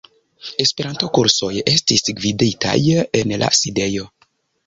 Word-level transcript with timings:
Esperanto-kursoj 0.63 1.49
estis 1.73 2.09
gviditaj 2.21 2.75
en 3.21 3.35
la 3.43 3.53
sidejo. 3.61 4.09